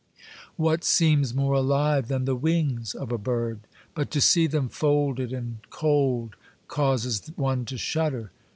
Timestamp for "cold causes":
5.69-7.31